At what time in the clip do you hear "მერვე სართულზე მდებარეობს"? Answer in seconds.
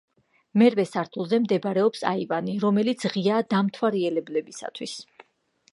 0.61-2.01